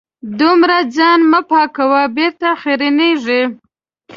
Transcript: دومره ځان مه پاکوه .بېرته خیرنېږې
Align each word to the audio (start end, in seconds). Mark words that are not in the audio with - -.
دومره 0.39 0.77
ځان 0.95 1.19
مه 1.31 1.39
پاکوه 1.49 2.01
.بېرته 2.17 2.49
خیرنېږې 2.61 3.41